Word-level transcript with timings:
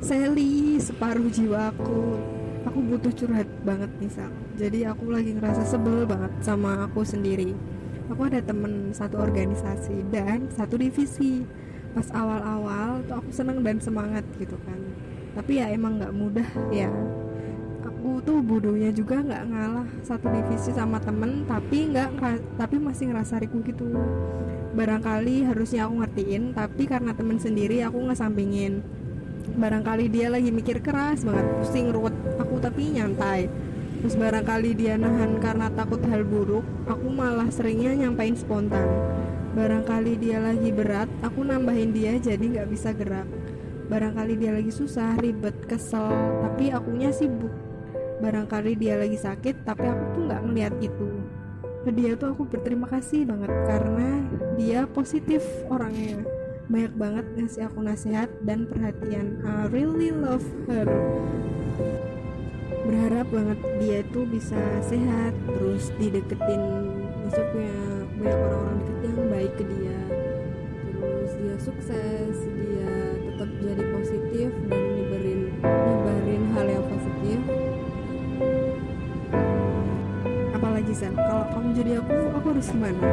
Sally 0.00 0.76
separuh 0.80 1.28
jiwaku. 1.32 2.20
Aku 2.66 2.78
butuh 2.82 3.14
curhat 3.14 3.48
banget 3.62 3.88
nih 4.02 4.10
Sal 4.10 4.46
jadi 4.56 4.88
aku 4.88 5.12
lagi 5.12 5.36
ngerasa 5.36 5.68
sebel 5.68 6.08
banget 6.08 6.32
sama 6.40 6.88
aku 6.88 7.04
sendiri. 7.04 7.52
Aku 8.08 8.24
ada 8.24 8.40
temen 8.40 8.88
satu 8.96 9.20
organisasi 9.20 10.08
dan 10.08 10.48
satu 10.48 10.80
divisi. 10.80 11.44
Pas 11.92 12.08
awal-awal 12.16 13.04
tuh 13.04 13.20
aku 13.20 13.30
seneng 13.32 13.60
dan 13.60 13.76
semangat 13.84 14.24
gitu 14.40 14.56
kan. 14.64 14.80
Tapi 15.36 15.60
ya 15.60 15.68
emang 15.68 16.00
nggak 16.00 16.14
mudah 16.16 16.48
ya. 16.72 16.88
Aku 17.84 18.24
tuh 18.24 18.40
bodohnya 18.40 18.88
juga 18.96 19.20
nggak 19.20 19.44
ngalah 19.44 19.88
satu 20.00 20.32
divisi 20.32 20.72
sama 20.72 20.96
temen 21.04 21.44
tapi 21.44 21.92
nggak 21.92 22.16
tapi 22.56 22.80
masih 22.80 23.12
ngerasa 23.12 23.44
riku 23.44 23.60
gitu. 23.60 23.92
Barangkali 24.72 25.44
harusnya 25.44 25.84
aku 25.84 26.00
ngertiin 26.00 26.56
tapi 26.56 26.88
karena 26.88 27.12
temen 27.12 27.36
sendiri 27.36 27.84
aku 27.84 28.08
ngesampingin 28.08 28.80
barangkali 29.54 30.10
dia 30.10 30.26
lagi 30.26 30.50
mikir 30.50 30.82
keras 30.82 31.22
banget 31.22 31.46
pusing 31.62 31.94
ruwet 31.94 32.14
aku 32.42 32.58
tapi 32.58 32.90
nyantai. 32.98 33.46
Terus 34.02 34.14
barangkali 34.18 34.76
dia 34.76 34.98
nahan 34.98 35.40
karena 35.40 35.72
takut 35.72 36.02
hal 36.04 36.26
buruk 36.26 36.66
aku 36.84 37.06
malah 37.08 37.48
seringnya 37.48 37.94
nyampain 37.94 38.34
spontan. 38.34 38.84
Barangkali 39.56 40.20
dia 40.20 40.42
lagi 40.42 40.68
berat 40.74 41.08
aku 41.24 41.46
nambahin 41.46 41.94
dia 41.94 42.18
jadi 42.18 42.42
nggak 42.42 42.68
bisa 42.68 42.92
gerak. 42.92 43.24
Barangkali 43.86 44.34
dia 44.36 44.52
lagi 44.52 44.74
susah 44.74 45.16
ribet 45.16 45.54
kesel 45.64 46.12
tapi 46.44 46.74
akunya 46.74 47.14
sibuk. 47.14 47.54
Barangkali 48.20 48.76
dia 48.76 49.00
lagi 49.00 49.16
sakit 49.16 49.64
tapi 49.64 49.86
aku 49.86 50.04
tuh 50.12 50.22
nggak 50.28 50.42
ngeliat 50.44 50.74
itu. 50.82 51.08
Ke 51.86 51.90
dia 51.94 52.18
tuh 52.18 52.34
aku 52.34 52.44
berterima 52.50 52.90
kasih 52.90 53.24
banget 53.24 53.52
karena 53.64 54.08
dia 54.58 54.84
positif 54.90 55.46
orangnya 55.70 56.35
banyak 56.66 56.94
banget 56.98 57.26
ngasih 57.38 57.62
aku 57.70 57.78
nasihat 57.78 58.26
dan 58.42 58.66
perhatian. 58.66 59.38
I 59.46 59.70
really 59.70 60.10
love 60.10 60.42
her. 60.66 60.86
Berharap 62.86 63.30
banget 63.30 63.58
dia 63.78 63.98
itu 64.02 64.26
bisa 64.26 64.58
sehat 64.82 65.34
terus 65.46 65.94
dideketin 65.98 66.62
punya 67.54 67.78
banyak 68.18 68.38
orang-orang 68.38 68.78
deket 68.82 68.98
yang 69.06 69.18
baik 69.30 69.52
ke 69.54 69.64
dia. 69.66 70.00
Terus 70.98 71.32
dia 71.38 71.56
sukses 71.62 72.34
dia 72.50 72.94
tetap 73.14 73.50
jadi 73.62 73.84
positif 73.94 74.48
dan 74.66 74.82
nyebarin 74.82 75.40
nyebarin 75.62 76.42
hal 76.50 76.66
yang 76.66 76.86
positif. 76.90 77.38
Apalagi 80.50 80.92
Sel 80.94 81.14
kalau 81.14 81.46
kamu 81.54 81.68
jadi 81.78 81.92
aku 82.02 82.16
aku 82.34 82.46
harus 82.50 82.68
gimana 82.74 83.06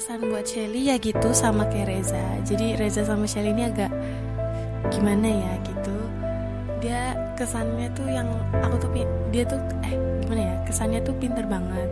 kesan 0.00 0.32
buat 0.32 0.48
Shelly 0.48 0.88
ya 0.88 0.96
gitu 0.96 1.28
sama 1.36 1.68
kayak 1.68 1.92
Reza. 1.92 2.24
Jadi 2.48 2.72
Reza 2.78 3.04
sama 3.04 3.28
Shelly 3.28 3.52
ini 3.52 3.68
agak 3.68 3.92
gimana 4.88 5.28
ya 5.28 5.52
gitu. 5.66 5.96
Dia 6.80 7.12
kesannya 7.36 7.92
tuh 7.92 8.08
yang 8.08 8.24
aku 8.64 8.80
tuh 8.80 8.90
dia 9.28 9.44
tuh 9.44 9.60
eh 9.84 9.92
gimana 10.24 10.40
ya 10.40 10.54
kesannya 10.64 11.04
tuh 11.04 11.12
pinter 11.20 11.44
banget. 11.44 11.90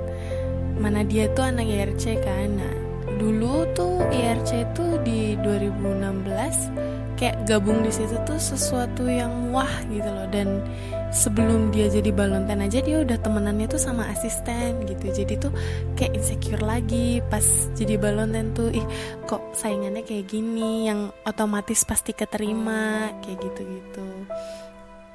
Mana 0.80 1.05
dia 1.05 1.28
tuh 1.36 1.52
anak 1.52 1.69
IRC 1.69 2.25
kan. 2.25 2.56
Nah 2.56 2.75
dulu 3.20 3.69
tuh 3.77 4.00
IRC 4.08 4.73
tuh 4.73 4.97
di 5.05 5.36
2016 5.45 7.20
kayak 7.20 7.45
gabung 7.45 7.84
di 7.84 7.92
situ 7.92 8.17
tuh 8.25 8.41
sesuatu 8.41 9.05
yang 9.05 9.52
wah 9.52 9.84
gitu 9.92 10.08
loh. 10.08 10.25
Dan 10.33 10.64
sebelum 11.09 11.73
dia 11.73 11.89
jadi 11.89 12.12
balonten 12.12 12.61
aja 12.61 12.78
dia 12.84 13.01
udah 13.01 13.19
temenannya 13.20 13.67
tuh 13.67 13.81
sama 13.81 14.09
asisten 14.12 14.84
gitu. 14.84 15.12
Jadi 15.12 15.34
tuh 15.41 15.53
kayak 15.97 16.17
insecure 16.19 16.62
lagi 16.62 17.25
pas 17.33 17.45
jadi 17.75 17.97
balonten 17.97 18.53
tuh 18.53 18.69
ih 18.73 18.87
kok 19.25 19.56
saingannya 19.56 20.05
kayak 20.05 20.29
gini 20.29 20.86
yang 20.91 21.12
otomatis 21.25 21.84
pasti 21.84 22.12
keterima 22.12 23.12
kayak 23.25 23.39
gitu 23.41 23.61
gitu 23.64 24.09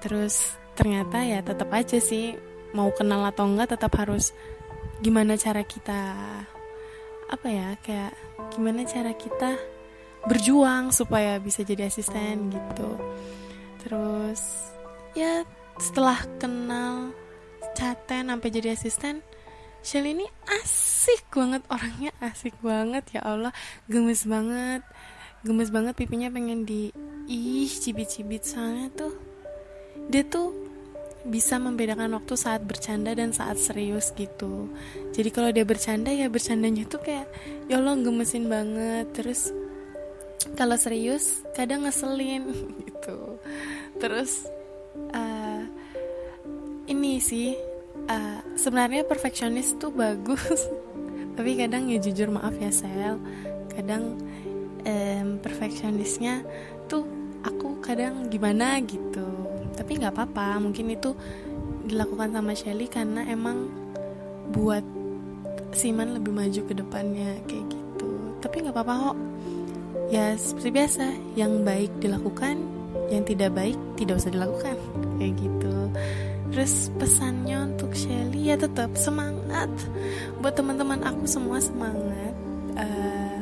terus 0.04 0.60
ternyata 0.76 1.24
ya 1.24 1.40
tetap 1.40 1.72
aja 1.72 1.96
sih 2.04 2.36
mau 2.76 2.92
kenal 2.92 3.24
atau 3.24 3.48
enggak 3.48 3.80
tetap 3.80 3.96
harus 3.96 4.36
gimana 5.00 5.40
cara 5.40 5.64
kita 5.64 6.12
apa 7.32 7.48
ya 7.48 7.80
kayak 7.80 8.12
gimana 8.52 8.84
cara 8.84 9.16
kita 9.16 9.56
berjuang 10.28 10.92
supaya 10.92 11.40
bisa 11.40 11.64
jadi 11.64 11.88
asisten 11.88 12.52
gitu. 12.52 12.92
Terus 13.84 14.42
ya 15.16 15.44
setelah 15.82 16.22
kenal 16.38 17.12
caten 17.74 18.30
sampai 18.30 18.50
jadi 18.54 18.78
asisten 18.78 19.26
Shelly 19.84 20.16
ini 20.16 20.24
asik 20.48 21.28
banget 21.28 21.60
orangnya 21.68 22.16
asik 22.24 22.56
banget 22.64 23.04
ya 23.20 23.22
Allah. 23.28 23.52
Gemes 23.92 24.24
banget 24.24 24.80
gemes 25.44 25.76
banget 25.76 26.00
pipinya 26.00 26.32
pengen 26.32 26.64
di 26.64 26.88
ih 27.28 27.68
cibit-cibit 27.68 28.48
soalnya 28.48 28.88
tuh. 28.96 29.12
Dia 30.08 30.24
tuh 30.24 30.56
bisa 31.28 31.60
membedakan 31.60 32.16
waktu 32.16 32.36
saat 32.40 32.64
bercanda 32.64 33.12
dan 33.12 33.36
saat 33.36 33.60
serius 33.60 34.16
gitu. 34.16 34.72
Jadi 35.12 35.30
kalau 35.36 35.52
dia 35.52 35.68
bercanda 35.68 36.16
ya 36.16 36.32
bercandanya 36.32 36.88
tuh 36.88 37.04
kayak 37.04 37.28
ya 37.68 37.84
Allah 37.84 38.00
gemesin 38.00 38.48
banget. 38.48 39.12
Terus 39.12 39.52
kalau 40.56 40.80
serius 40.80 41.44
kadang 41.60 41.84
ngeselin 41.84 42.56
gitu. 42.88 43.36
Terus 44.00 44.48
ini 46.88 47.20
sih 47.24 47.56
uh, 48.10 48.40
sebenarnya 48.60 49.08
perfeksionis 49.08 49.76
tuh 49.80 49.94
bagus. 49.94 50.68
Tapi 51.38 51.58
kadang 51.58 51.90
ya 51.90 51.98
jujur 51.98 52.30
maaf 52.30 52.54
ya 52.60 52.70
sel. 52.70 53.18
Kadang 53.74 54.20
um, 54.86 55.28
perfeksionisnya 55.42 56.46
tuh 56.86 57.08
aku 57.42 57.80
kadang 57.82 58.28
gimana 58.30 58.78
gitu. 58.84 59.26
Tapi 59.74 59.98
nggak 59.98 60.14
apa-apa 60.14 60.62
mungkin 60.62 60.94
itu 60.94 61.16
dilakukan 61.84 62.32
sama 62.32 62.54
Shelly 62.54 62.88
karena 62.88 63.26
emang 63.28 63.68
buat 64.54 64.84
Siman 65.74 66.14
lebih 66.14 66.30
maju 66.30 66.62
ke 66.70 66.74
depannya 66.78 67.34
kayak 67.50 67.66
gitu. 67.74 68.38
Tapi 68.46 68.62
nggak 68.62 68.78
apa-apa 68.78 68.94
kok. 69.10 69.18
Ya 70.14 70.38
seperti 70.38 70.70
biasa 70.70 71.06
yang 71.34 71.66
baik 71.66 71.90
dilakukan 71.98 72.62
yang 73.10 73.26
tidak 73.26 73.58
baik 73.58 73.78
tidak 73.98 74.22
usah 74.22 74.30
dilakukan 74.30 74.78
kayak 75.18 75.34
gitu 75.42 75.74
terus 76.54 76.94
pesannya 77.02 77.74
untuk 77.74 77.98
Shelly 77.98 78.54
ya 78.54 78.56
tetap 78.56 78.94
semangat. 78.94 79.74
Buat 80.38 80.54
teman-teman 80.54 81.02
aku 81.02 81.26
semua 81.26 81.58
semangat. 81.58 82.38
Uh, 82.78 83.42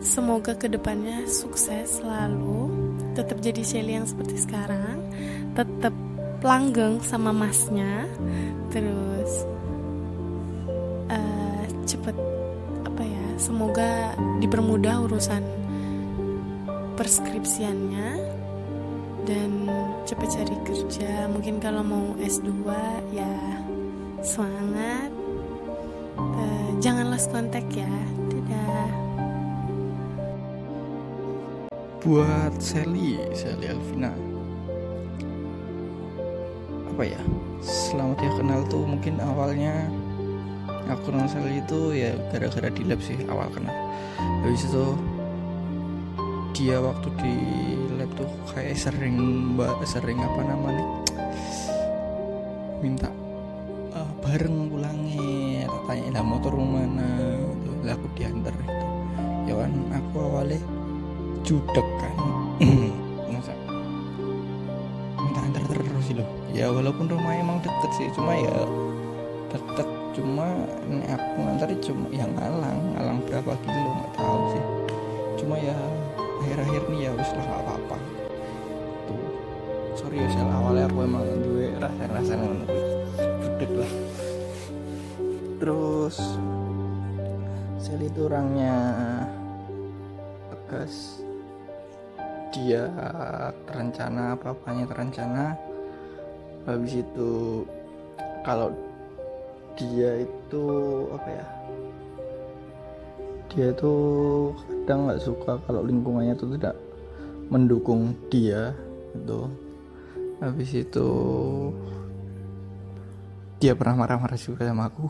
semoga 0.00 0.56
ke 0.56 0.72
depannya 0.72 1.28
sukses 1.28 2.00
selalu. 2.00 2.72
Tetap 3.12 3.44
jadi 3.44 3.60
Shelly 3.60 4.00
yang 4.00 4.08
seperti 4.08 4.40
sekarang. 4.40 5.04
Tetap 5.52 5.92
langgeng 6.40 7.04
sama 7.04 7.36
masnya. 7.36 8.08
Terus 8.72 9.44
uh, 11.12 11.64
cepet 11.84 12.16
apa 12.88 13.02
ya 13.04 13.26
semoga 13.36 14.16
dipermudah 14.40 15.04
urusan 15.04 15.44
perskripsiannya 16.96 18.08
dan 19.26 19.66
cepet 20.06 20.28
cari 20.30 20.56
kerja. 20.62 21.26
Mungkin 21.26 21.58
kalau 21.58 21.82
mau 21.82 22.14
S2 22.22 22.62
ya 23.10 23.34
semangat. 24.22 25.10
Uh, 26.16 26.70
jangan 26.80 27.10
lost 27.10 27.28
kontak 27.34 27.66
ya. 27.74 27.90
Dadah. 28.30 28.88
Buat 32.06 32.54
Sally 32.62 33.18
Sally 33.34 33.66
Alvina. 33.66 34.14
Apa 36.94 37.02
ya? 37.02 37.20
Selamat 37.60 38.22
ya 38.22 38.30
kenal 38.38 38.62
tuh. 38.70 38.86
Mungkin 38.86 39.18
awalnya 39.18 39.90
aku 40.86 41.10
kenal 41.10 41.26
Sally 41.26 41.58
itu 41.58 41.98
ya 41.98 42.14
gara-gara 42.30 42.70
di 42.70 42.82
lab 42.86 43.02
sih 43.02 43.18
awal 43.26 43.50
kenal. 43.50 43.74
Habis 44.46 44.70
itu 44.70 44.94
dia 46.56 46.80
waktu 46.80 47.12
di 47.20 47.36
lab 48.00 48.08
tuh 48.16 48.32
kayak 48.48 48.80
sering 48.80 49.20
mbak 49.52 49.76
sering 49.84 50.16
apa 50.24 50.40
namanya 50.40 50.86
minta 52.80 53.12
uh, 53.92 54.08
bareng 54.24 54.72
pulangnya 54.72 55.68
tanya 55.84 56.16
lah 56.16 56.24
motor 56.24 56.56
mana 56.56 57.36
tuh 57.60 57.76
aku 57.84 58.06
diantar 58.16 58.56
itu. 58.56 58.86
Ya 59.46 59.54
kan 59.54 59.72
aku 59.92 60.16
awalnya 60.16 60.60
judek 61.44 61.86
kan. 62.00 62.16
Masa? 63.36 63.52
Minta 65.20 65.40
antar 65.44 65.62
terus 65.68 66.08
loh. 66.16 66.28
Ya 66.56 66.72
walaupun 66.72 67.04
rumahnya 67.04 67.44
emang 67.44 67.58
deket 67.60 67.90
sih 68.00 68.08
cuma 68.16 68.32
ya 68.32 68.56
deket. 69.52 69.88
Cuma 70.16 70.48
ini 70.88 71.04
aku 71.12 71.36
ngantar 71.44 71.68
cuma 71.84 72.08
yang 72.08 72.32
ngalang. 72.32 72.80
Ngalang 72.96 73.18
berapa 73.28 73.52
kilo 73.60 73.90
nggak 73.92 74.12
tahu 74.16 74.40
sih. 74.56 74.64
Cuma 75.36 75.54
ya 75.60 75.76
akhir-akhir 76.46 76.82
nih 76.94 77.00
ya 77.02 77.10
wis 77.18 77.30
lah 77.34 77.46
apa-apa. 77.58 77.98
Tuh 79.10 79.26
sorry 79.98 80.22
ya 80.22 80.28
sel. 80.30 80.46
Awalnya 80.46 80.86
aku 80.86 80.98
emang 81.02 81.26
duwe 81.42 81.74
rasa-rasa 81.82 82.32
ngono 82.38 82.64
budek 83.18 83.70
lah. 83.74 83.92
Terus 85.58 86.16
Sally 87.82 88.06
itu 88.06 88.30
orangnya 88.30 88.78
tegas. 90.54 91.18
Dia 92.54 92.86
terencana 93.66 94.38
apa 94.38 94.54
apanya 94.54 94.86
terencana. 94.86 95.58
Habis 96.62 97.02
itu 97.02 97.66
kalau 98.46 98.70
dia 99.74 100.22
itu 100.22 100.64
apa 101.10 101.28
ya 101.42 101.46
dia 103.56 103.72
itu 103.72 103.92
kadang 104.68 105.08
nggak 105.08 105.22
suka 105.24 105.56
kalau 105.64 105.80
lingkungannya 105.80 106.36
itu 106.36 106.44
tidak 106.60 106.76
mendukung 107.48 108.12
dia 108.28 108.76
itu 109.16 109.48
habis 110.44 110.70
itu 110.76 111.08
dia 113.56 113.72
pernah 113.72 114.04
marah-marah 114.04 114.36
juga 114.36 114.68
sama 114.68 114.92
aku. 114.92 115.08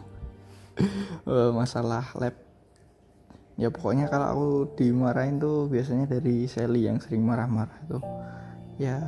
Eh, 1.26 1.50
masalah 1.50 2.06
lab. 2.20 2.36
Ya 3.58 3.72
pokoknya 3.72 4.06
kalau 4.06 4.26
aku 4.30 4.48
dimarahin 4.78 5.42
tuh 5.42 5.66
biasanya 5.66 6.06
dari 6.06 6.46
Sally 6.46 6.86
yang 6.86 7.02
sering 7.02 7.26
marah-marah 7.26 7.80
tuh 7.88 8.04
ya 8.76 9.00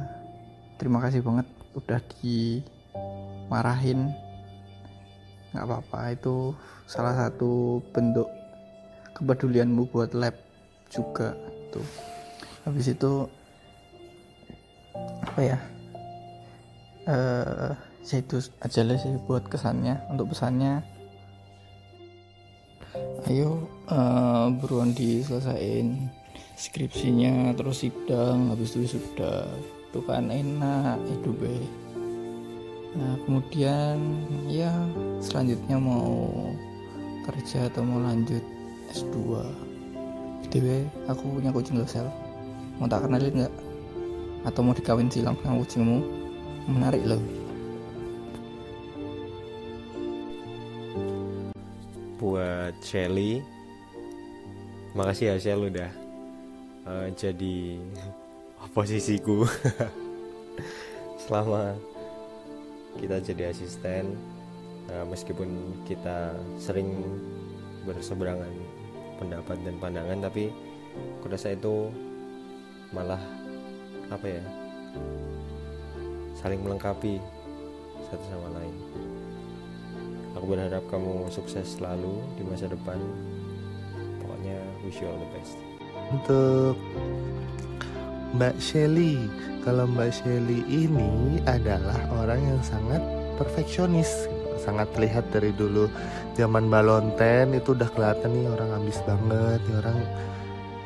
terima 0.80 0.98
kasih 0.98 1.22
banget 1.22 1.46
udah 1.78 2.00
dimarahin. 2.18 4.10
Nggak 5.52 5.66
apa-apa 5.68 6.00
itu 6.16 6.56
salah 6.88 7.14
satu 7.14 7.84
bentuk 7.92 8.26
kepedulianmu 9.18 9.90
buat 9.90 10.14
lab 10.14 10.38
juga 10.88 11.34
tuh. 11.74 11.84
Habis 12.64 12.94
itu 12.94 13.26
apa 15.24 15.40
ya 15.42 15.58
eh 17.08 17.72
ya 18.08 18.16
itu 18.20 18.40
aja 18.64 18.80
lah 18.86 18.96
sih 18.96 19.14
buat 19.26 19.44
kesannya 19.50 19.98
untuk 20.08 20.32
pesannya. 20.32 20.80
Ayo 23.28 23.68
eh, 23.90 24.46
buruan 24.56 24.94
diselesain 24.94 26.08
skripsinya 26.58 27.54
terus 27.54 27.86
sidang 27.86 28.50
habis 28.50 28.74
itu 28.74 28.98
sudah 28.98 29.46
itu 29.88 30.00
kan 30.02 30.26
enak 30.26 30.98
hidup 31.06 31.38
nah 32.98 33.14
kemudian 33.22 33.96
ya 34.50 34.74
selanjutnya 35.22 35.78
mau 35.78 36.50
kerja 37.30 37.70
atau 37.70 37.86
mau 37.86 38.02
lanjut 38.02 38.42
S2 38.92 39.16
btw 40.44 40.88
aku 41.10 41.38
punya 41.38 41.50
kucing 41.52 41.80
sel 41.84 42.08
mau 42.78 42.86
tak 42.86 43.04
kenalin 43.04 43.44
nggak? 43.44 43.54
Atau 44.46 44.62
mau 44.62 44.70
dikawin 44.70 45.10
silang 45.10 45.34
sama 45.42 45.60
kucingmu? 45.66 45.98
Menarik 46.70 47.02
loh. 47.02 47.18
Buat 52.22 52.78
Shelly 52.86 53.42
makasih 54.94 55.34
ya 55.34 55.36
Shell 55.42 55.68
udah 55.68 55.90
eh, 56.86 57.06
jadi 57.18 57.82
posisiku. 58.70 59.42
Selama 61.26 61.74
kita 62.98 63.18
jadi 63.20 63.50
asisten 63.50 64.14
Nah, 64.88 65.04
meskipun 65.04 65.48
kita 65.84 66.32
sering 66.56 66.88
berseberangan 67.84 68.48
pendapat 69.18 69.58
dan 69.66 69.74
pandangan 69.82 70.18
tapi 70.30 70.54
aku 71.20 71.26
rasa 71.28 71.52
itu 71.52 71.90
malah 72.94 73.20
apa 74.08 74.26
ya 74.26 74.42
saling 76.38 76.62
melengkapi 76.62 77.18
satu 78.08 78.24
sama 78.30 78.48
lain. 78.56 78.76
Aku 80.38 80.44
berharap 80.46 80.84
kamu 80.86 81.26
sukses 81.28 81.76
selalu 81.76 82.22
di 82.38 82.42
masa 82.46 82.70
depan. 82.70 82.96
Pokoknya 84.22 84.56
wish 84.86 85.02
you 85.02 85.10
all 85.10 85.18
the 85.18 85.28
best. 85.34 85.58
Untuk 86.14 86.78
Mbak 88.38 88.56
Shelly. 88.62 89.26
Kalau 89.66 89.84
Mbak 89.90 90.10
Shelly 90.14 90.64
ini 90.70 91.42
adalah 91.44 91.98
orang 92.14 92.40
yang 92.40 92.60
sangat 92.62 93.02
perfeksionis, 93.36 94.30
sangat 94.60 94.90
terlihat 94.92 95.30
dari 95.30 95.54
dulu 95.54 95.88
zaman 96.34 96.68
Balonten 96.68 97.56
itu 97.56 97.72
udah 97.72 97.88
kelihatan 97.94 98.30
nih 98.34 98.46
orang 98.50 98.70
ambis 98.82 98.98
banget, 99.06 99.60
nih 99.64 99.76
orang 99.80 99.98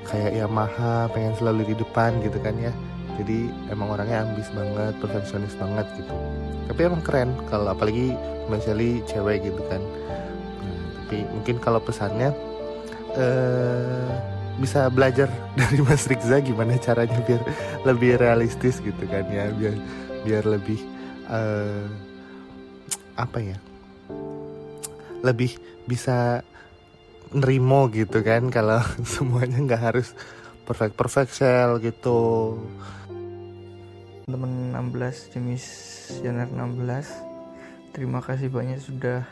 kayak 0.06 0.32
Yamaha 0.36 1.08
pengen 1.10 1.34
selalu 1.40 1.72
di 1.72 1.74
depan 1.80 2.20
gitu 2.20 2.38
kan 2.40 2.54
ya. 2.60 2.72
Jadi 3.20 3.52
emang 3.68 3.92
orangnya 3.92 4.24
ambis 4.24 4.48
banget, 4.56 4.96
perfeksionis 5.00 5.52
banget 5.60 5.84
gitu. 6.00 6.14
Tapi 6.72 6.80
emang 6.88 7.02
keren 7.04 7.30
kalau 7.48 7.72
apalagi 7.72 8.16
Shelly 8.60 9.00
cewek 9.08 9.48
gitu 9.48 9.62
kan. 9.72 9.80
Nah, 10.60 10.84
tapi 11.04 11.24
mungkin 11.32 11.56
kalau 11.60 11.80
pesannya 11.80 12.32
eh 13.16 14.08
bisa 14.60 14.92
belajar 14.92 15.32
dari 15.60 15.80
Mas 15.80 16.04
Rikza 16.04 16.40
gimana 16.44 16.76
caranya 16.76 17.16
biar 17.24 17.40
lebih 17.88 18.20
realistis 18.20 18.78
gitu 18.84 19.04
kan 19.08 19.24
ya 19.32 19.48
biar 19.56 19.74
biar 20.22 20.44
lebih 20.44 20.80
eh, 21.32 21.84
apa 23.16 23.38
ya 23.40 23.58
lebih 25.22 25.54
bisa 25.86 26.42
nerimo 27.32 27.88
gitu 27.88 28.20
kan 28.20 28.52
kalau 28.52 28.80
semuanya 29.14 29.58
nggak 29.62 29.82
harus 29.92 30.12
perfect 30.62 30.94
perfect 30.94 31.32
sel 31.34 31.80
gitu. 31.82 32.54
Teman 34.28 34.72
16 34.72 35.34
demisioner 35.34 36.48
16 36.48 37.92
terima 37.92 38.22
kasih 38.22 38.48
banyak 38.48 38.78
sudah 38.80 39.26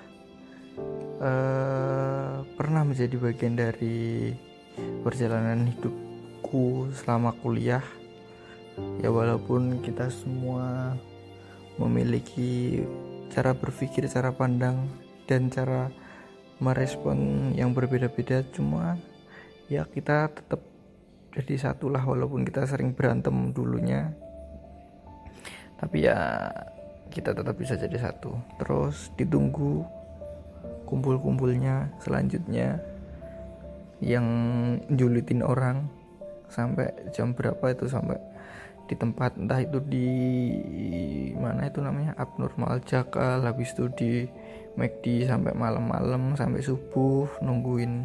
eh, 1.22 2.36
pernah 2.44 2.82
menjadi 2.82 3.16
bagian 3.16 3.54
dari 3.56 4.34
perjalanan 5.04 5.68
hidupku 5.70 6.90
selama 6.92 7.36
kuliah. 7.40 7.84
Ya 9.04 9.12
walaupun 9.12 9.84
kita 9.84 10.08
semua 10.08 10.96
memiliki 11.76 12.80
cara 13.30 13.54
berpikir 13.54 14.10
cara 14.10 14.34
pandang 14.34 14.90
dan 15.30 15.46
cara 15.48 15.88
merespon 16.58 17.50
yang 17.56 17.72
berbeda-beda. 17.72 18.42
Cuma 18.50 18.98
ya 19.70 19.86
kita 19.86 20.28
tetap 20.34 20.60
jadi 21.30 21.70
satulah 21.70 22.02
walaupun 22.02 22.42
kita 22.42 22.66
sering 22.66 22.92
berantem 22.92 23.54
dulunya. 23.54 24.10
Tapi 25.78 26.04
ya 26.04 26.50
kita 27.08 27.32
tetap 27.32 27.56
bisa 27.56 27.78
jadi 27.78 27.96
satu. 27.96 28.34
Terus 28.60 29.14
ditunggu 29.16 29.86
kumpul-kumpulnya 30.84 31.94
selanjutnya 32.02 32.82
yang 34.02 34.26
julitin 34.90 35.46
orang 35.46 35.86
sampai 36.50 36.90
jam 37.14 37.30
berapa 37.30 37.70
itu 37.70 37.86
sampai 37.86 38.18
di 38.90 38.98
tempat 38.98 39.38
entah 39.38 39.62
itu 39.62 39.78
di 39.86 40.10
mana 41.38 41.70
itu 41.70 41.78
namanya 41.78 42.18
abnormal 42.18 42.82
jakal 42.82 43.38
habis 43.46 43.70
itu 43.70 43.86
di 43.94 44.12
McD 44.74 45.30
sampai 45.30 45.54
malam-malam 45.54 46.34
sampai 46.34 46.58
subuh 46.58 47.30
nungguin 47.38 48.02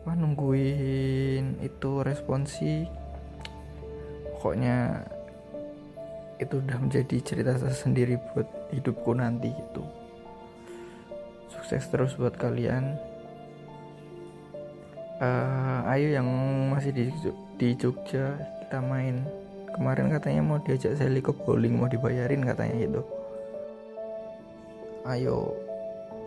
apa 0.00 0.16
nungguin 0.16 1.64
itu 1.64 1.90
responsi. 2.04 2.84
Pokoknya 4.36 5.04
itu 6.40 6.60
udah 6.60 6.76
menjadi 6.80 7.16
cerita 7.20 7.56
tersendiri 7.56 8.16
buat 8.32 8.48
hidupku 8.72 9.12
nanti 9.12 9.52
gitu 9.52 9.84
sukses 11.70 11.86
terus 11.86 12.18
buat 12.18 12.34
kalian. 12.34 12.98
Eh, 15.20 15.92
ayo 15.92 16.18
yang 16.18 16.26
masih 16.72 16.90
di 16.90 17.04
di 17.60 17.76
Jogja 17.76 18.40
kita 18.64 18.80
main 18.80 19.22
kemarin 19.80 20.12
katanya 20.12 20.44
mau 20.44 20.60
diajak 20.60 20.92
Sally 21.00 21.24
ke 21.24 21.32
bowling 21.32 21.80
mau 21.80 21.88
dibayarin 21.88 22.44
katanya 22.44 22.76
gitu. 22.84 23.00
Ayo 25.08 25.56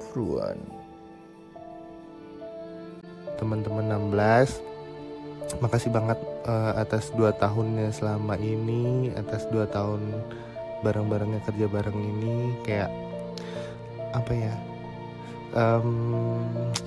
buruan. 0.09 0.57
Teman-teman 3.37 4.09
16 4.09 4.57
makasih 5.61 5.93
banget 5.93 6.17
eh, 6.49 6.73
atas 6.81 7.13
dua 7.13 7.29
tahunnya 7.37 7.93
selama 7.93 8.33
ini 8.41 9.13
atas 9.13 9.45
dua 9.53 9.69
tahun 9.69 10.01
bareng-barengnya 10.81 11.45
kerja 11.45 11.69
bareng 11.69 11.93
ini 11.93 12.57
kayak 12.65 12.89
apa 14.17 14.33
ya 14.33 14.55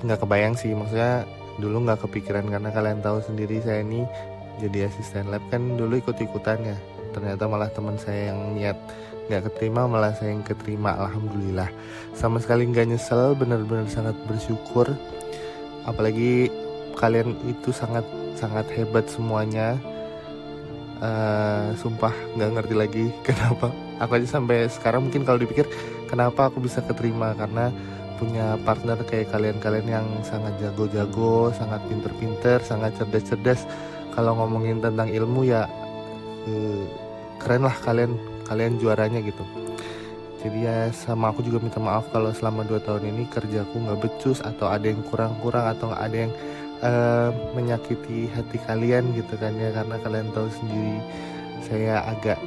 nggak 0.03 0.19
kebayang 0.19 0.59
sih 0.59 0.75
maksudnya 0.75 1.23
dulu 1.55 1.87
nggak 1.87 2.03
kepikiran 2.03 2.51
karena 2.51 2.69
kalian 2.75 2.99
tahu 2.99 3.23
sendiri 3.23 3.63
saya 3.63 3.79
ini 3.79 4.03
jadi 4.57 4.89
asisten 4.89 5.29
lab 5.29 5.43
kan 5.53 5.61
dulu 5.77 6.01
ikut-ikutan 6.01 6.59
ya. 6.65 6.77
Ternyata 7.13 7.49
malah 7.49 7.69
teman 7.71 7.97
saya 7.97 8.33
yang 8.33 8.57
niat 8.57 8.77
nggak 9.27 9.51
keterima 9.51 9.83
malah 9.91 10.15
saya 10.15 10.31
yang 10.31 10.43
keterima 10.45 10.95
alhamdulillah. 10.95 11.69
Sama 12.15 12.39
sekali 12.39 12.63
nggak 12.67 12.95
nyesel 12.95 13.35
benar-benar 13.35 13.85
sangat 13.91 14.15
bersyukur. 14.25 14.87
Apalagi 15.83 16.51
kalian 16.97 17.37
itu 17.47 17.69
sangat 17.69 18.03
sangat 18.39 18.65
hebat 18.73 19.05
semuanya. 19.07 19.77
Eh, 20.97 21.67
sumpah 21.77 22.13
nggak 22.33 22.51
ngerti 22.57 22.75
lagi 22.75 23.05
kenapa. 23.27 23.69
Aku 24.01 24.17
aja 24.17 24.39
sampai 24.39 24.65
sekarang 24.69 25.09
mungkin 25.09 25.25
kalau 25.25 25.37
dipikir 25.37 25.69
kenapa 26.09 26.49
aku 26.49 26.63
bisa 26.63 26.81
keterima? 26.81 27.37
Karena 27.37 27.69
punya 28.17 28.57
partner 28.65 28.97
kayak 29.05 29.29
kalian-kalian 29.29 29.87
yang 29.87 30.07
sangat 30.25 30.57
jago-jago, 30.57 31.53
sangat 31.53 31.85
pinter-pinter, 31.85 32.57
sangat 32.65 32.97
cerdas-cerdas. 32.97 33.69
Kalau 34.17 34.33
ngomongin 34.33 34.81
tentang 34.81 35.13
ilmu 35.13 35.45
ya 35.45 35.69
eh, 36.49 36.83
keren 37.37 37.69
lah 37.69 37.77
kalian 37.85 38.17
kalian 38.49 38.81
juaranya 38.81 39.21
gitu. 39.21 39.45
Jadi 40.41 40.65
ya 40.65 40.89
sama 40.89 41.29
aku 41.29 41.45
juga 41.45 41.61
minta 41.61 41.77
maaf 41.77 42.09
kalau 42.09 42.33
selama 42.33 42.65
2 42.65 42.81
tahun 42.81 43.13
ini 43.13 43.29
kerjaku 43.29 43.77
nggak 43.77 44.01
becus 44.01 44.41
atau 44.41 44.73
ada 44.73 44.89
yang 44.89 45.05
kurang-kurang 45.05 45.69
atau 45.69 45.93
nggak 45.93 46.01
ada 46.01 46.17
yang 46.17 46.33
eh, 46.81 47.29
menyakiti 47.53 48.25
hati 48.33 48.57
kalian 48.65 49.13
gitu 49.13 49.37
kan 49.37 49.53
ya. 49.53 49.69
Karena 49.69 50.01
kalian 50.01 50.33
tahu 50.33 50.49
sendiri 50.49 50.97
saya 51.61 52.01
agak 52.09 52.41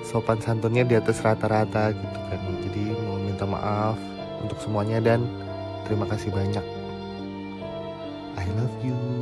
sopan 0.00 0.40
santunnya 0.40 0.88
di 0.88 0.96
atas 0.96 1.20
rata-rata 1.20 1.92
gitu 1.92 2.18
kan. 2.32 2.40
Jadi 2.64 2.96
mau 3.04 3.20
minta 3.20 3.44
maaf 3.44 4.00
untuk 4.40 4.56
semuanya 4.64 4.96
dan 5.04 5.28
terima 5.84 6.08
kasih 6.08 6.32
banyak. 6.32 6.64
I 8.40 8.48
love 8.56 8.72
you 8.80 9.19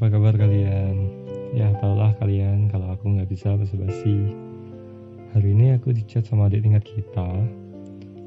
apa 0.00 0.16
kabar 0.16 0.32
kalian? 0.32 1.12
Ya, 1.52 1.76
tahulah 1.76 2.16
kalian 2.16 2.72
kalau 2.72 2.88
aku 2.96 3.20
nggak 3.20 3.28
bisa 3.28 3.52
basa-basi. 3.52 4.32
Hari 5.36 5.52
ini 5.52 5.76
aku 5.76 5.92
dicat 5.92 6.24
sama 6.24 6.48
adik 6.48 6.64
tingkat 6.64 6.88
kita, 6.88 7.28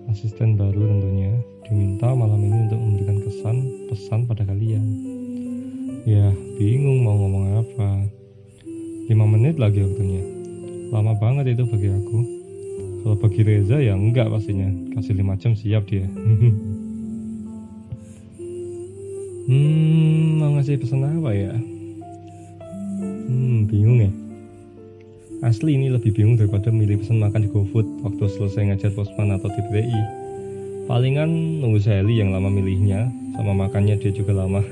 asisten 0.05 0.53
baru 0.53 0.77
tentunya, 0.77 1.33
diminta 1.65 2.13
malam 2.13 2.45
ini 2.45 2.69
untuk 2.69 2.77
memberikan 2.77 3.17
kesan 3.25 3.57
pesan 3.89 4.29
pada 4.29 4.45
kalian. 4.45 4.85
Ya, 6.05 6.29
bingung 6.61 7.01
mau 7.01 7.17
ngomong 7.17 7.65
apa. 7.65 8.05
5 9.09 9.33
menit 9.33 9.57
lagi 9.57 9.81
waktunya. 9.81 10.21
Lama 10.93 11.17
banget 11.17 11.57
itu 11.57 11.65
bagi 11.65 11.89
aku. 11.89 12.19
Kalau 13.01 13.17
bagi 13.17 13.41
Reza 13.41 13.81
ya 13.81 13.97
enggak 13.97 14.29
pastinya. 14.29 14.69
Kasih 14.93 15.17
5 15.17 15.41
jam 15.41 15.57
siap 15.57 15.89
dia. 15.89 16.05
Hmm, 19.43 19.72
mau 20.63 20.71
ngasih 20.71 20.79
pesan 20.79 21.03
apa 21.03 21.31
ya? 21.35 21.51
Hmm, 23.03 23.67
bingung 23.67 23.99
ya. 23.99 24.11
Asli 25.43 25.75
ini 25.75 25.91
lebih 25.91 26.15
bingung 26.15 26.39
daripada 26.39 26.71
milih 26.71 27.03
pesan 27.03 27.19
makan 27.19 27.43
di 27.43 27.49
GoFood 27.51 27.83
waktu 27.99 28.31
selesai 28.31 28.71
ngajar 28.71 28.95
pospan 28.95 29.35
atau 29.35 29.51
di 29.51 29.59
PTI. 29.59 30.01
Palingan 30.87 31.59
nunggu 31.59 31.83
Sally 31.83 32.15
yang 32.15 32.31
lama 32.31 32.47
milihnya, 32.47 33.11
sama 33.35 33.51
makannya 33.51 33.99
dia 33.99 34.15
juga 34.15 34.39
lama. 34.39 34.63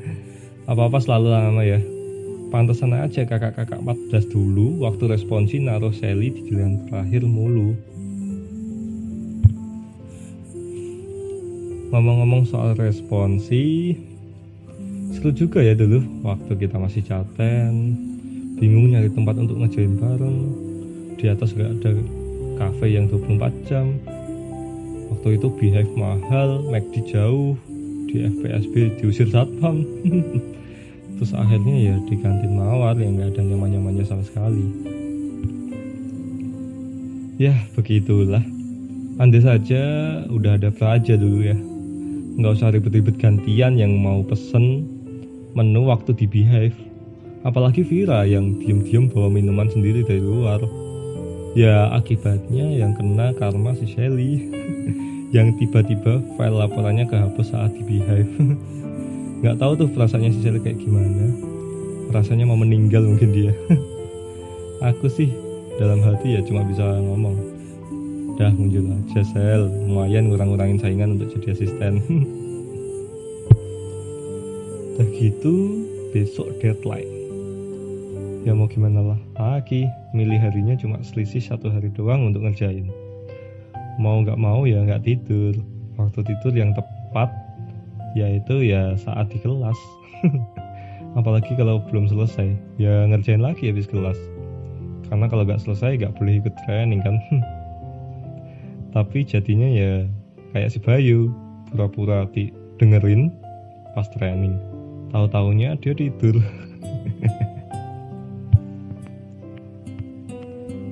Apa-apa 0.72 0.96
selalu 0.96 1.28
lama 1.28 1.60
ya. 1.60 1.76
Pantesan 2.48 2.96
aja 2.96 3.28
kakak-kakak 3.28 3.84
14 3.84 4.32
dulu 4.32 4.80
waktu 4.80 5.12
responsi 5.12 5.60
naruh 5.60 5.92
Sally 5.92 6.32
di 6.32 6.40
giliran 6.48 6.88
terakhir 6.88 7.28
mulu. 7.28 7.76
Ngomong-ngomong 11.92 12.48
soal 12.48 12.72
responsi, 12.80 13.92
seru 15.18 15.34
juga 15.34 15.58
ya 15.58 15.74
dulu 15.74 15.98
waktu 16.22 16.54
kita 16.54 16.78
masih 16.78 17.02
caten, 17.02 17.98
bingung 18.54 18.94
nyari 18.94 19.10
tempat 19.10 19.34
untuk 19.34 19.58
ngejain 19.58 19.98
bareng. 19.98 20.38
Di 21.18 21.26
atas 21.26 21.58
gak 21.58 21.74
ada 21.82 21.90
cafe 22.62 22.94
yang 22.94 23.10
24 23.10 23.50
jam. 23.66 23.98
Waktu 25.10 25.42
itu 25.42 25.50
Beehive 25.58 25.90
mahal, 25.98 26.62
McD 26.70 27.10
jauh, 27.10 27.58
di 28.06 28.30
FPSB 28.30 29.02
diusir 29.02 29.26
satpam. 29.26 29.82
Terus 31.18 31.34
akhirnya 31.34 31.74
ya 31.74 31.94
di 32.06 32.14
kantin 32.22 32.54
mawar 32.54 32.94
yang 32.94 33.18
gak 33.18 33.34
ada 33.34 33.42
nyaman-nyamannya 33.42 34.06
sama 34.06 34.22
sekali. 34.22 34.62
Ya 37.42 37.58
begitulah. 37.74 38.46
Andai 39.18 39.42
saja 39.42 39.82
udah 40.30 40.62
ada 40.62 40.70
Praja 40.70 41.18
dulu 41.18 41.42
ya 41.42 41.58
nggak 42.38 42.54
usah 42.54 42.70
ribet-ribet 42.70 43.18
gantian 43.18 43.74
yang 43.74 43.98
mau 43.98 44.22
pesen 44.22 44.86
menu 45.58 45.90
waktu 45.90 46.14
di 46.14 46.30
Beehive 46.30 46.78
apalagi 47.42 47.82
Vira 47.82 48.22
yang 48.22 48.62
diem-diem 48.62 49.10
bawa 49.10 49.26
minuman 49.26 49.66
sendiri 49.66 50.06
dari 50.06 50.22
luar. 50.22 50.62
Ya 51.58 51.90
akibatnya 51.90 52.70
yang 52.70 52.94
kena 52.94 53.34
karma 53.34 53.74
si 53.74 53.90
Shelly. 53.90 54.38
Yang 55.28 55.60
tiba-tiba 55.60 56.24
file 56.40 56.56
laporannya 56.56 57.04
kehapus 57.04 57.52
saat 57.52 57.76
di 57.76 57.84
Beehive 57.84 58.32
nggak 59.44 59.60
tahu 59.60 59.76
tuh 59.76 59.88
perasaannya 59.92 60.32
si 60.32 60.40
Shelly 60.40 60.56
kayak 60.64 60.80
gimana. 60.80 61.36
Rasanya 62.16 62.48
mau 62.48 62.56
meninggal 62.56 63.04
mungkin 63.04 63.36
dia. 63.36 63.52
Aku 64.88 65.12
sih 65.12 65.28
dalam 65.76 66.00
hati 66.00 66.32
ya 66.32 66.40
cuma 66.48 66.64
bisa 66.64 66.80
ngomong 66.80 67.36
udah 68.40 68.48
muncul 68.56 68.88
aja 68.88 69.20
sel. 69.20 69.68
Lumayan 69.68 70.32
ngurang-ngurangin 70.32 70.80
saingan 70.80 71.20
untuk 71.20 71.28
jadi 71.36 71.52
asisten 71.52 72.00
gitu 75.18 75.82
besok 76.14 76.46
deadline. 76.62 77.10
Ya 78.46 78.54
mau 78.54 78.70
gimana 78.70 79.02
lah. 79.02 79.20
Lagi 79.34 79.90
milih 80.14 80.38
harinya 80.38 80.78
cuma 80.78 81.02
selisih 81.02 81.42
satu 81.42 81.68
hari 81.74 81.90
doang 81.90 82.30
untuk 82.30 82.46
ngerjain. 82.46 82.86
Mau 83.98 84.22
nggak 84.22 84.38
mau 84.38 84.62
ya 84.62 84.78
nggak 84.86 85.02
tidur. 85.02 85.58
Waktu 85.98 86.22
tidur 86.22 86.54
yang 86.54 86.70
tepat 86.78 87.34
yaitu 88.14 88.62
ya 88.62 88.94
saat 88.94 89.26
di 89.34 89.42
kelas. 89.42 89.76
Apalagi 91.18 91.58
kalau 91.58 91.82
belum 91.90 92.06
selesai. 92.06 92.54
Ya 92.78 93.10
ngerjain 93.10 93.42
lagi 93.42 93.74
habis 93.74 93.90
kelas. 93.90 94.16
Karena 95.10 95.26
kalau 95.26 95.42
nggak 95.42 95.58
selesai 95.66 95.98
nggak 95.98 96.14
boleh 96.14 96.38
ikut 96.38 96.54
training 96.62 97.02
kan? 97.02 97.18
Tapi 98.94 99.26
jadinya 99.26 99.66
ya 99.66 100.06
kayak 100.54 100.70
si 100.70 100.78
Bayu 100.78 101.34
pura-pura 101.74 102.24
dengerin 102.78 103.34
pas 103.98 104.06
training 104.14 104.77
tahu 105.12 105.26
taunya 105.28 105.74
dia 105.80 105.92
tidur. 105.96 106.40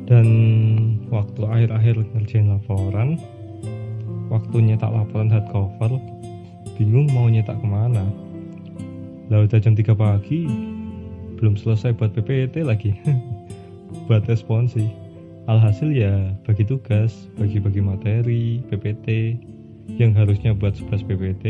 Dan 0.07 0.27
waktu 1.11 1.43
akhir-akhir 1.43 1.99
ngerjain 2.15 2.47
laporan 2.47 3.19
waktu 4.31 4.57
nyetak 4.63 4.95
laporan 4.95 5.27
hardcover 5.31 5.99
bingung 6.79 7.11
mau 7.11 7.27
nyetak 7.27 7.59
ke 7.59 7.67
mana. 7.67 8.07
Lah 9.27 9.43
udah 9.43 9.59
jam 9.59 9.75
3 9.75 9.83
pagi 9.99 10.47
belum 11.37 11.59
selesai 11.59 11.93
buat 11.99 12.15
PPT 12.15 12.63
lagi. 12.63 12.95
Buat 14.07 14.31
responsi 14.31 14.87
alhasil 15.47 15.95
ya 15.95 16.35
bagi 16.43 16.67
tugas 16.67 17.31
bagi-bagi 17.39 17.79
materi 17.79 18.63
PPT 18.67 19.39
yang 19.95 20.11
harusnya 20.11 20.51
buat 20.51 20.75
11 20.75 21.07
PPT 21.07 21.45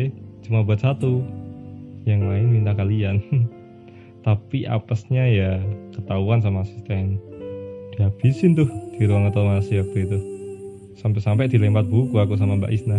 cuma 0.44 0.60
buat 0.60 0.84
satu 0.84 1.24
yang 2.06 2.24
lain 2.30 2.54
minta 2.54 2.72
kalian. 2.72 3.20
Tapi 4.26 4.66
apesnya 4.66 5.26
ya 5.26 5.58
ketahuan 5.94 6.40
sama 6.42 6.62
asisten. 6.62 7.18
Dihabisin 7.94 8.54
tuh 8.54 8.70
di 8.96 9.06
ruang 9.06 9.30
otomasi 9.30 9.82
waktu 9.82 9.98
itu. 10.06 10.18
Sampai-sampai 10.98 11.50
dilempar 11.50 11.84
buku 11.86 12.16
aku 12.16 12.38
sama 12.38 12.56
Mbak 12.56 12.72
Isna. 12.72 12.98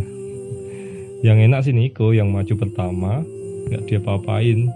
Yang 1.26 1.38
enak 1.50 1.60
sih 1.66 1.74
Niko 1.74 2.14
yang 2.14 2.30
maju 2.30 2.54
pertama 2.54 3.26
nggak 3.68 3.90
dia 3.90 4.00
papain 4.00 4.70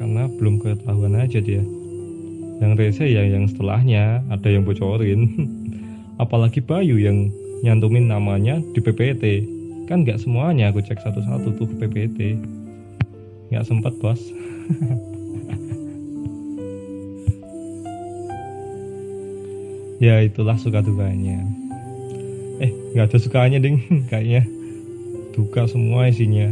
karena 0.00 0.24
belum 0.40 0.56
ketahuan 0.58 1.20
aja 1.20 1.38
dia. 1.38 1.60
Yang 2.64 2.72
rese 2.78 3.06
ya 3.12 3.22
yang 3.28 3.44
setelahnya 3.44 4.24
ada 4.32 4.48
yang 4.48 4.64
bocorin. 4.64 5.28
Apalagi 6.22 6.64
Bayu 6.64 6.96
yang 6.96 7.28
nyantumin 7.62 8.10
namanya 8.10 8.58
di 8.74 8.80
PPT 8.82 9.46
kan 9.86 10.02
nggak 10.02 10.18
semuanya 10.18 10.70
aku 10.70 10.82
cek 10.82 10.98
satu-satu 10.98 11.58
tuh 11.58 11.68
PPT 11.78 12.38
nggak 13.52 13.68
sempat 13.68 13.92
bos. 14.00 14.20
Ya 20.02 20.18
itulah 20.18 20.58
suka 20.58 20.82
dukanya. 20.82 21.46
Eh 22.58 22.74
nggak 22.90 23.06
ada 23.06 23.18
sukanya 23.22 23.62
ding 23.62 23.78
kayaknya. 24.10 24.42
Duka 25.30 25.70
semua 25.70 26.10
isinya. 26.10 26.50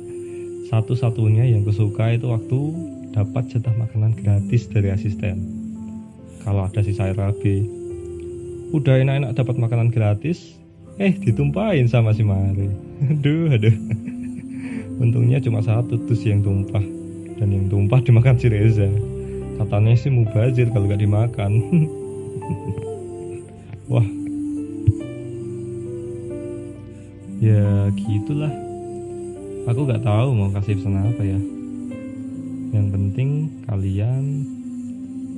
Satu-satunya 0.74 1.46
yang 1.46 1.62
kusuka 1.62 2.10
itu 2.10 2.26
waktu 2.26 2.60
dapat 3.14 3.54
jatah 3.54 3.70
makanan 3.78 4.18
gratis 4.18 4.66
dari 4.66 4.90
asisten. 4.90 5.46
Kalau 6.42 6.66
ada 6.66 6.82
si 6.82 6.90
sayur 6.90 7.22
rabi 7.22 7.62
udah 8.74 8.98
enak-enak 8.98 9.34
dapat 9.38 9.54
makanan 9.54 9.94
gratis 9.94 10.58
eh 10.98 11.14
ditumpahin 11.14 11.86
sama 11.86 12.10
si 12.18 12.26
Mari. 12.26 12.66
Aduh 13.14 13.46
aduh 13.46 14.09
untungnya 15.00 15.40
cuma 15.40 15.64
satu 15.64 15.96
terus 16.04 16.20
yang 16.28 16.44
tumpah. 16.44 16.84
Dan 17.40 17.56
yang 17.56 17.72
tumpah 17.72 18.04
dimakan 18.04 18.36
si 18.36 18.52
Reza. 18.52 18.84
Katanya 19.56 19.96
sih 19.96 20.12
mubazir 20.12 20.68
kalau 20.68 20.92
gak 20.92 21.00
dimakan. 21.00 21.52
Wah. 23.92 24.04
Ya 27.40 27.88
gitulah. 27.96 28.52
Aku 29.72 29.88
gak 29.88 30.04
tahu 30.04 30.36
mau 30.36 30.52
kasih 30.52 30.76
pesan 30.76 31.00
apa 31.00 31.22
ya. 31.24 31.40
Yang 32.76 32.86
penting 32.92 33.28
kalian 33.64 34.24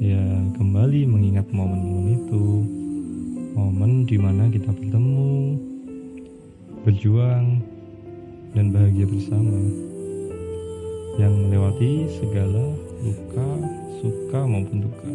ya 0.02 0.26
kembali 0.58 1.06
mengingat 1.06 1.46
momen-momen 1.54 2.18
itu. 2.18 2.66
Momen 3.54 4.10
di 4.10 4.18
mana 4.18 4.50
kita 4.50 4.74
bertemu 4.74 5.54
berjuang 6.82 7.62
dan 8.52 8.68
bahagia 8.68 9.08
bersama 9.08 9.56
yang 11.16 11.32
melewati 11.32 12.08
segala 12.20 12.72
luka, 13.00 13.48
suka 14.00 14.40
maupun 14.44 14.84
duka. 14.84 15.10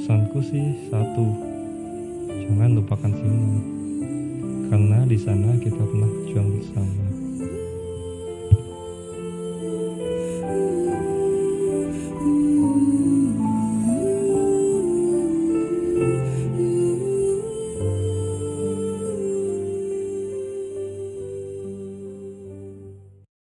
Pesanku 0.00 0.40
sih 0.40 0.88
satu, 0.88 1.26
jangan 2.28 2.80
lupakan 2.80 3.12
sini, 3.12 3.52
karena 4.72 4.98
di 5.04 5.18
sana 5.20 5.60
kita 5.60 5.80
pernah 5.80 6.08
berjuang 6.08 6.48
bersama. 6.56 7.09